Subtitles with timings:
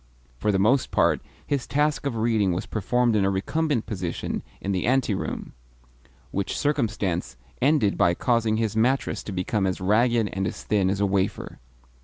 [0.39, 4.71] For the most part, his task of reading was performed in a recumbent position in
[4.71, 5.53] the anteroom;
[6.31, 11.01] which circumstance ended by causing his mattress to become as ragged and as thin as
[11.01, 11.59] a wafer.